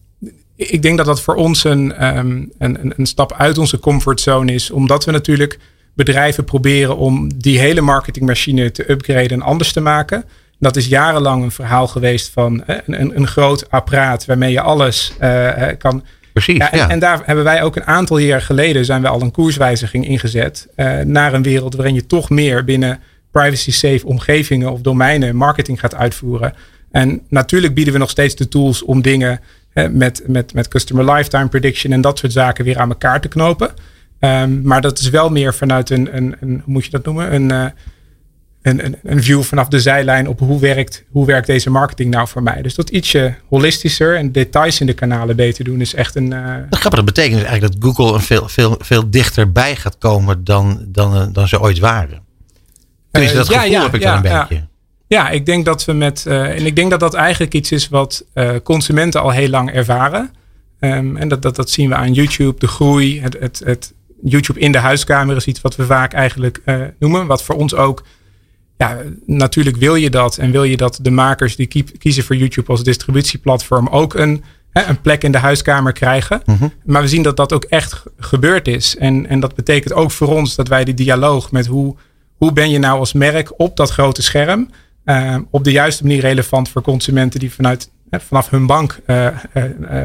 ik 0.55 0.81
denk 0.81 0.97
dat 0.97 1.05
dat 1.05 1.21
voor 1.21 1.35
ons 1.35 1.63
een, 1.63 2.05
um, 2.17 2.51
een, 2.57 2.93
een 2.97 3.05
stap 3.05 3.33
uit 3.33 3.57
onze 3.57 3.79
comfortzone 3.79 4.53
is. 4.53 4.71
Omdat 4.71 5.05
we 5.05 5.11
natuurlijk 5.11 5.59
bedrijven 5.93 6.43
proberen 6.43 6.97
om 6.97 7.31
die 7.37 7.59
hele 7.59 7.81
marketingmachine 7.81 8.71
te 8.71 8.91
upgraden 8.91 9.31
en 9.31 9.41
anders 9.41 9.71
te 9.71 9.81
maken. 9.81 10.23
Dat 10.59 10.75
is 10.75 10.87
jarenlang 10.87 11.43
een 11.43 11.51
verhaal 11.51 11.87
geweest 11.87 12.31
van 12.31 12.63
een, 12.65 13.01
een, 13.01 13.17
een 13.17 13.27
groot 13.27 13.69
apparaat 13.69 14.25
waarmee 14.25 14.51
je 14.51 14.61
alles 14.61 15.13
uh, 15.21 15.67
kan 15.77 16.03
Precies. 16.33 16.57
Ja, 16.57 16.71
en, 16.71 16.89
en, 16.89 16.99
daar 16.99 17.21
hebben 17.25 17.43
wij 17.43 17.63
ook 17.63 17.75
een 17.75 17.85
aantal 17.85 18.17
jaar 18.17 18.41
geleden 18.41 18.85
zijn 18.85 19.01
we 19.01 19.07
al 19.07 19.21
een 19.21 19.31
koerswijziging 19.31 20.07
ingezet. 20.07 20.67
Uh, 20.75 20.99
naar 20.99 21.33
een 21.33 21.43
wereld 21.43 21.75
waarin 21.75 21.93
je 21.93 22.05
toch 22.05 22.29
meer 22.29 22.63
binnen 22.63 22.99
privacy 23.31 23.71
safe 23.71 24.05
omgevingen 24.05 24.71
of 24.71 24.81
domeinen 24.81 25.35
marketing 25.35 25.79
gaat 25.79 25.95
uitvoeren. 25.95 26.53
En 26.91 27.21
natuurlijk 27.29 27.73
bieden 27.73 27.93
we 27.93 27.99
nog 27.99 28.09
steeds 28.09 28.35
de 28.35 28.47
tools 28.47 28.83
om 28.83 29.01
dingen 29.01 29.39
uh, 29.73 29.87
met, 29.87 30.23
met, 30.27 30.53
met 30.53 30.67
customer 30.67 31.13
lifetime 31.13 31.47
prediction 31.47 31.93
en 31.93 32.01
dat 32.01 32.19
soort 32.19 32.31
zaken 32.31 32.65
weer 32.65 32.79
aan 32.79 32.89
elkaar 32.89 33.21
te 33.21 33.27
knopen. 33.27 33.71
Um, 34.25 34.61
maar 34.61 34.81
dat 34.81 34.99
is 34.99 35.09
wel 35.09 35.29
meer 35.29 35.53
vanuit 35.53 35.89
een, 35.89 36.17
een, 36.17 36.35
een 36.39 36.61
hoe 36.63 36.73
moet 36.73 36.85
je 36.85 36.91
dat 36.91 37.05
noemen? 37.05 37.33
Een, 37.33 37.51
uh, 37.51 37.65
een, 38.61 38.85
een, 38.85 38.95
een 39.03 39.23
view 39.23 39.41
vanaf 39.41 39.67
de 39.67 39.79
zijlijn 39.79 40.27
op 40.27 40.39
hoe 40.39 40.59
werkt, 40.59 41.03
hoe 41.11 41.25
werkt 41.25 41.47
deze 41.47 41.69
marketing 41.69 42.09
nou 42.09 42.27
voor 42.27 42.43
mij. 42.43 42.61
Dus 42.61 42.75
dat 42.75 42.89
ietsje 42.89 43.35
holistischer 43.49 44.15
en 44.15 44.31
details 44.31 44.79
in 44.79 44.85
de 44.85 44.93
kanalen 44.93 45.35
beter 45.35 45.63
doen 45.63 45.81
is 45.81 45.93
echt 45.93 46.15
een. 46.15 46.31
Uh... 46.31 46.55
Dat 46.69 46.79
grappig, 46.79 47.03
dat 47.03 47.05
betekent 47.05 47.39
dus 47.39 47.43
eigenlijk 47.43 47.73
dat 47.73 47.83
Google 47.83 48.13
een 48.13 48.21
veel, 48.21 48.47
veel, 48.47 48.75
veel 48.79 49.09
dichterbij 49.09 49.75
gaat 49.75 49.97
komen 49.97 50.43
dan, 50.43 50.85
dan, 50.87 51.33
dan 51.33 51.47
ze 51.47 51.61
ooit 51.61 51.79
waren. 51.79 52.21
Dus 53.11 53.33
dat 53.33 53.49
gevoel 53.49 53.69
ja, 53.69 53.81
heb 53.81 53.95
ik 53.95 54.01
ja, 54.01 54.15
een 54.15 54.21
beetje. 54.21 54.67
Ja, 55.07 55.29
ik 55.29 55.45
denk 55.45 55.65
dat 55.65 55.85
we 55.85 55.93
met. 55.93 56.25
en 56.25 56.65
ik 56.65 56.75
denk 56.75 56.89
dat 56.89 56.99
dat 56.99 57.13
eigenlijk 57.13 57.53
iets 57.53 57.71
is 57.71 57.89
wat 57.89 58.25
consumenten 58.63 59.21
al 59.21 59.29
heel 59.29 59.49
lang 59.49 59.71
ervaren. 59.71 60.31
Um, 60.79 61.17
en 61.17 61.27
dat, 61.27 61.41
dat, 61.41 61.55
dat 61.55 61.69
zien 61.69 61.89
we 61.89 61.95
aan 61.95 62.13
YouTube, 62.13 62.59
de 62.59 62.67
groei, 62.67 63.21
het, 63.21 63.37
het, 63.39 63.61
het 63.65 63.93
YouTube 64.23 64.59
in 64.59 64.71
de 64.71 64.77
huiskamer 64.77 65.35
is 65.35 65.45
iets 65.45 65.61
wat 65.61 65.75
we 65.75 65.85
vaak 65.85 66.13
eigenlijk 66.13 66.61
uh, 66.65 66.81
noemen. 66.99 67.27
Wat 67.27 67.43
voor 67.43 67.55
ons 67.55 67.75
ook, 67.75 68.03
ja, 68.77 68.97
natuurlijk 69.25 69.77
wil 69.77 69.95
je 69.95 70.09
dat. 70.09 70.37
En 70.37 70.51
wil 70.51 70.63
je 70.63 70.77
dat 70.77 70.99
de 71.01 71.11
makers 71.11 71.55
die 71.55 71.85
kiezen 71.97 72.23
voor 72.23 72.35
YouTube 72.35 72.71
als 72.71 72.83
distributieplatform 72.83 73.87
ook 73.87 74.13
een, 74.13 74.43
hè, 74.71 74.83
een 74.83 75.01
plek 75.01 75.23
in 75.23 75.31
de 75.31 75.37
huiskamer 75.37 75.93
krijgen. 75.93 76.41
Mhm. 76.45 76.67
Maar 76.85 77.01
we 77.01 77.07
zien 77.07 77.23
dat 77.23 77.37
dat 77.37 77.53
ook 77.53 77.63
echt 77.63 78.03
gebeurd 78.17 78.67
is. 78.67 78.97
En, 78.97 79.27
en 79.27 79.39
dat 79.39 79.55
betekent 79.55 79.93
ook 79.93 80.11
voor 80.11 80.27
ons 80.27 80.55
dat 80.55 80.67
wij 80.67 80.83
die 80.83 80.93
dialoog 80.93 81.51
met 81.51 81.65
hoe, 81.65 81.95
hoe 82.37 82.53
ben 82.53 82.69
je 82.69 82.79
nou 82.79 82.99
als 82.99 83.13
merk 83.13 83.59
op 83.59 83.77
dat 83.77 83.89
grote 83.89 84.21
scherm. 84.21 84.69
Uh, 85.05 85.37
op 85.49 85.63
de 85.63 85.71
juiste 85.71 86.03
manier 86.03 86.19
relevant 86.19 86.69
voor 86.69 86.81
consumenten 86.81 87.39
die 87.39 87.53
vanuit 87.53 87.91
vanaf 88.21 88.49
hun 88.49 88.65
bank. 88.65 88.99
Uh, 89.07 89.27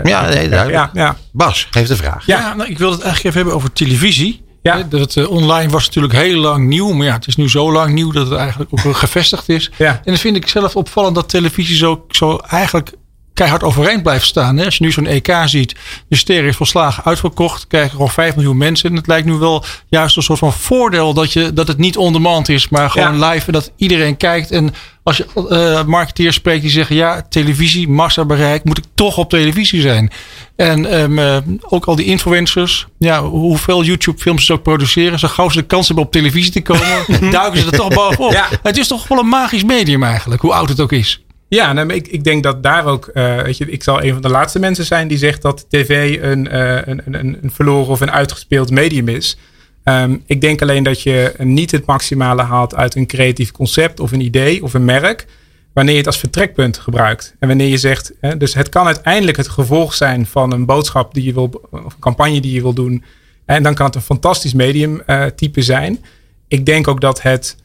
ja, 0.03 0.29
nee, 0.29 0.49
ja, 0.49 0.91
ja, 0.93 1.17
Bas, 1.33 1.67
geef 1.71 1.89
de 1.89 1.97
vraag. 1.97 2.27
Ja, 2.27 2.55
nou, 2.55 2.71
ik 2.71 2.79
wil 2.79 2.91
het 2.91 3.01
eigenlijk 3.01 3.25
even 3.25 3.37
hebben 3.37 3.55
over 3.55 3.73
televisie. 3.73 4.47
Ja. 4.63 4.83
Dat 4.83 5.15
het 5.15 5.27
online 5.27 5.71
was 5.71 5.87
natuurlijk 5.87 6.15
heel 6.15 6.41
lang 6.41 6.67
nieuw. 6.67 6.93
Maar 6.93 7.07
ja, 7.07 7.13
het 7.13 7.27
is 7.27 7.37
nu 7.37 7.49
zo 7.49 7.73
lang 7.73 7.93
nieuw 7.93 8.13
dat 8.13 8.29
het 8.29 8.39
eigenlijk 8.39 8.71
ook 8.73 8.97
gevestigd 8.97 9.49
is. 9.49 9.71
Ja. 9.77 9.93
En 9.93 10.01
dan 10.05 10.17
vind 10.17 10.37
ik 10.37 10.49
zelf 10.49 10.77
opvallend 10.77 11.15
dat 11.15 11.29
televisie 11.29 11.77
zo, 11.77 12.05
zo 12.09 12.37
eigenlijk 12.37 12.93
keihard 13.39 13.63
overeind 13.63 14.03
blijft 14.03 14.27
staan. 14.27 14.57
Hè? 14.57 14.65
Als 14.65 14.77
je 14.77 14.85
nu 14.85 14.93
zo'n 14.93 15.07
EK 15.07 15.35
ziet, 15.45 15.75
de 16.09 16.17
stereo 16.17 16.49
is 16.49 16.57
volslagen 16.57 17.05
uitverkocht, 17.05 17.67
krijgen 17.67 17.91
gewoon 17.91 18.11
5 18.11 18.35
miljoen 18.35 18.57
mensen. 18.57 18.91
En 18.91 18.97
het 18.97 19.07
lijkt 19.07 19.27
nu 19.27 19.33
wel 19.33 19.65
juist 19.89 20.17
een 20.17 20.23
soort 20.23 20.39
van 20.39 20.53
voordeel 20.53 21.15
dat, 21.15 21.33
je, 21.33 21.53
dat 21.53 21.69
het 21.69 21.79
niet 21.79 21.97
on 21.97 22.13
demand 22.13 22.49
is, 22.49 22.69
maar 22.69 22.91
gewoon 22.91 23.25
live 23.25 23.47
en 23.47 23.53
dat 23.53 23.73
iedereen 23.77 24.17
kijkt. 24.17 24.51
En 24.51 24.75
als 25.03 25.17
je 25.17 25.27
uh, 25.51 25.85
marketeers 25.85 26.35
spreekt 26.35 26.63
die 26.63 26.71
zeggen, 26.71 26.97
ja, 26.97 27.23
televisie, 27.29 27.89
massabereik, 27.89 28.65
moet 28.65 28.79
ik 28.79 28.85
toch 28.95 29.19
op 29.19 29.31
televisie 29.31 29.81
zijn. 29.81 30.11
En 30.57 31.01
um, 31.01 31.19
uh, 31.19 31.37
ook 31.69 31.85
al 31.85 31.97
die 31.97 32.07
influencers, 32.07 32.87
ja, 32.99 33.23
hoeveel 33.23 33.85
YouTube-films 33.85 34.47
ze 34.47 34.53
ook 34.53 34.63
produceren, 34.63 35.19
zo 35.19 35.29
gauw 35.29 35.49
ze 35.49 35.59
de 35.59 35.67
kans 35.67 35.87
hebben 35.87 36.05
op 36.05 36.13
televisie 36.13 36.53
te 36.53 36.63
komen, 36.63 37.05
duiken 37.31 37.61
ze 37.61 37.67
er 37.67 37.77
toch 37.77 37.95
bovenop. 37.95 38.33
Ja. 38.33 38.49
Het 38.63 38.79
is 38.79 38.89
toch 38.89 39.09
wel 39.09 39.19
een 39.19 39.29
magisch 39.29 39.65
medium 39.65 40.03
eigenlijk, 40.03 40.41
hoe 40.41 40.53
oud 40.53 40.69
het 40.69 40.81
ook 40.81 40.93
is. 40.93 41.23
Ja, 41.49 41.73
nou, 41.73 41.93
ik, 41.93 42.09
ik 42.09 42.25
denk 42.25 42.43
dat 42.43 42.63
daar 42.63 42.87
ook, 42.87 43.11
uh, 43.15 43.43
weet 43.43 43.57
je, 43.57 43.71
ik 43.71 43.83
zal 43.83 44.03
een 44.03 44.13
van 44.13 44.23
de 44.23 44.29
laatste 44.29 44.59
mensen 44.59 44.85
zijn 44.85 45.09
die 45.09 45.19
zegt 45.19 45.43
dat 45.43 45.67
tv 45.69 46.19
een, 46.23 46.47
uh, 46.55 46.79
een, 46.85 47.03
een, 47.05 47.39
een 47.43 47.51
verloren 47.51 47.89
of 47.89 48.01
een 48.01 48.11
uitgespeeld 48.11 48.71
medium 48.71 49.09
is. 49.09 49.39
Um, 49.85 50.23
ik 50.27 50.41
denk 50.41 50.63
alleen 50.63 50.83
dat 50.83 51.03
je 51.03 51.35
niet 51.39 51.71
het 51.71 51.87
maximale 51.87 52.43
haalt 52.43 52.75
uit 52.75 52.95
een 52.95 53.07
creatief 53.07 53.51
concept 53.51 54.01
of 54.01 54.13
een 54.13 54.21
idee 54.21 54.63
of 54.63 54.75
een 54.75 54.85
merk, 54.85 55.27
wanneer 55.73 55.93
je 55.93 55.99
het 55.99 56.07
als 56.07 56.19
vertrekpunt 56.19 56.79
gebruikt. 56.79 57.35
En 57.39 57.49
wanneer 57.49 57.69
je 57.69 57.79
zegt, 57.79 58.13
hè, 58.21 58.37
dus 58.37 58.55
het 58.55 58.69
kan 58.69 58.87
uiteindelijk 58.87 59.37
het 59.37 59.49
gevolg 59.49 59.95
zijn 59.95 60.27
van 60.27 60.53
een 60.53 60.65
boodschap 60.65 61.15
die 61.15 61.25
je 61.25 61.33
wil, 61.33 61.69
of 61.71 61.93
een 61.95 61.99
campagne 62.01 62.41
die 62.41 62.53
je 62.53 62.63
wil 62.63 62.73
doen. 62.73 63.05
En 63.45 63.63
dan 63.63 63.75
kan 63.75 63.87
het 63.87 63.95
een 63.95 64.01
fantastisch 64.01 64.55
medium 64.55 65.03
uh, 65.07 65.25
type 65.25 65.63
zijn. 65.63 66.05
Ik 66.49 66.67
denk 66.67 66.89
ook 66.89 67.01
dat 67.01 67.23
het 67.23 67.57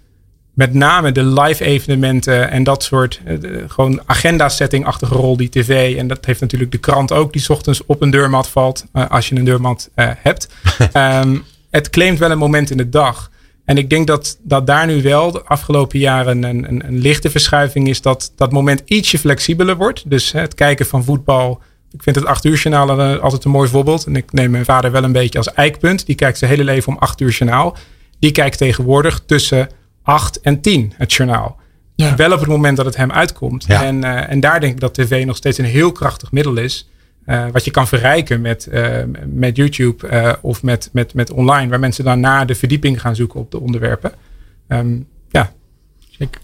met 0.53 0.73
name 0.73 1.11
de 1.11 1.25
live 1.25 1.63
evenementen 1.63 2.51
en 2.51 2.63
dat 2.63 2.83
soort 2.83 3.21
uh, 3.27 3.63
gewoon 3.67 4.01
agenda 4.05 4.49
setting-achtige 4.49 5.13
rol 5.13 5.37
die 5.37 5.49
tv. 5.49 5.97
En 5.97 6.07
dat 6.07 6.25
heeft 6.25 6.41
natuurlijk 6.41 6.71
de 6.71 6.77
krant 6.77 7.11
ook, 7.11 7.33
die 7.33 7.49
ochtends 7.49 7.85
op 7.85 8.01
een 8.01 8.09
deurmat 8.09 8.47
valt. 8.47 8.85
Uh, 8.93 9.09
als 9.09 9.29
je 9.29 9.35
een 9.35 9.43
deurmat 9.43 9.89
uh, 9.95 10.09
hebt. 10.17 10.47
um, 10.93 11.43
het 11.69 11.89
claimt 11.89 12.19
wel 12.19 12.31
een 12.31 12.37
moment 12.37 12.71
in 12.71 12.77
de 12.77 12.89
dag. 12.89 13.31
En 13.65 13.77
ik 13.77 13.89
denk 13.89 14.07
dat, 14.07 14.37
dat 14.41 14.67
daar 14.67 14.85
nu 14.85 15.01
wel 15.01 15.31
de 15.31 15.43
afgelopen 15.43 15.99
jaren 15.99 16.43
een, 16.43 16.67
een, 16.67 16.87
een 16.87 16.99
lichte 16.99 17.29
verschuiving 17.29 17.87
is. 17.87 18.01
Dat 18.01 18.31
dat 18.35 18.51
moment 18.51 18.81
ietsje 18.85 19.19
flexibeler 19.19 19.77
wordt. 19.77 20.09
Dus 20.09 20.31
het 20.31 20.53
kijken 20.53 20.85
van 20.85 21.03
voetbal. 21.03 21.61
Ik 21.91 22.03
vind 22.03 22.15
het 22.15 22.25
acht 22.25 22.45
uur 22.45 22.57
journaal 22.57 23.19
altijd 23.19 23.43
een 23.43 23.51
mooi 23.51 23.69
voorbeeld. 23.69 24.05
En 24.05 24.15
ik 24.15 24.31
neem 24.31 24.51
mijn 24.51 24.65
vader 24.65 24.91
wel 24.91 25.03
een 25.03 25.11
beetje 25.11 25.37
als 25.37 25.53
eikpunt. 25.53 26.05
Die 26.05 26.15
kijkt 26.15 26.37
zijn 26.37 26.51
hele 26.51 26.63
leven 26.63 26.93
om 26.93 26.99
acht 26.99 27.21
uur 27.21 27.29
journaal. 27.29 27.77
Die 28.19 28.31
kijkt 28.31 28.57
tegenwoordig 28.57 29.23
tussen 29.25 29.69
8 30.03 30.41
en 30.41 30.61
10 30.61 30.93
het 30.97 31.13
journaal. 31.13 31.61
Ja. 31.95 32.15
Wel 32.15 32.31
op 32.31 32.39
het 32.39 32.47
moment 32.47 32.77
dat 32.77 32.85
het 32.85 32.95
hem 32.95 33.11
uitkomt. 33.11 33.65
En, 33.65 34.03
uh, 34.03 34.29
en 34.29 34.39
daar 34.39 34.59
denk 34.59 34.73
ik 34.73 34.79
dat 34.79 34.93
tv 34.93 35.25
nog 35.25 35.35
steeds 35.35 35.57
een 35.57 35.65
heel 35.65 35.91
krachtig 35.91 36.31
middel 36.31 36.57
is. 36.57 36.89
Uh, 37.25 37.45
wat 37.51 37.65
je 37.65 37.71
kan 37.71 37.87
verrijken 37.87 38.41
met, 38.41 38.67
uh, 38.71 38.97
met 39.25 39.55
YouTube 39.55 40.37
of 40.41 40.63
met, 40.63 40.89
met, 40.91 41.13
met 41.13 41.31
online. 41.31 41.69
Waar 41.69 41.79
mensen 41.79 42.03
dan 42.03 42.19
na 42.19 42.45
de 42.45 42.55
verdieping 42.55 43.01
gaan 43.01 43.15
zoeken 43.15 43.39
op 43.39 43.51
de 43.51 43.59
onderwerpen. 43.59 44.11
Um, 44.67 45.07
ja, 45.29 45.51
zeker. 46.09 46.41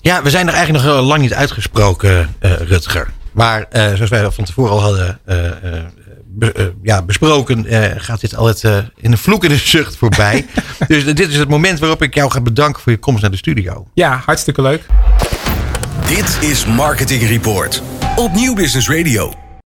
Ja, 0.00 0.22
we 0.22 0.30
zijn 0.30 0.48
er 0.48 0.54
eigenlijk 0.54 0.84
nog 0.84 1.06
lang 1.06 1.22
niet 1.22 1.34
uitgesproken, 1.34 2.34
Rutger. 2.40 3.12
Maar 3.36 3.66
zoals 3.70 4.10
wij 4.10 4.30
van 4.30 4.44
tevoren 4.44 4.72
al 4.72 4.80
hadden 4.82 5.18
eh, 6.38 6.66
ja, 6.82 7.02
besproken, 7.02 7.72
uh, 7.72 7.84
gaat 7.96 8.20
dit 8.20 8.36
altijd 8.36 8.62
uh, 8.62 8.76
in 8.96 9.12
een 9.12 9.18
vloek 9.18 9.44
en 9.44 9.50
een 9.50 9.58
zucht 9.58 9.96
voorbij. 9.96 10.46
dus 10.88 11.04
dit 11.04 11.28
is 11.28 11.36
het 11.36 11.48
moment 11.48 11.78
waarop 11.78 12.02
ik 12.02 12.14
jou 12.14 12.30
ga 12.30 12.40
bedanken 12.40 12.82
voor 12.82 12.92
je 12.92 12.98
komst 12.98 13.22
naar 13.22 13.30
de 13.30 13.36
studio. 13.36 13.86
Ja, 13.94 14.22
hartstikke 14.26 14.62
leuk. 14.62 14.86
Dit 16.08 16.38
is 16.40 16.66
Marketing 16.66 17.22
Report 17.22 17.82
op 18.16 18.32
Nieuw 18.32 18.54
Business 18.54 18.88
Radio. 18.88 19.45